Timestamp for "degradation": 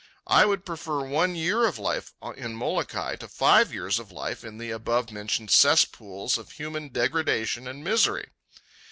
6.89-7.67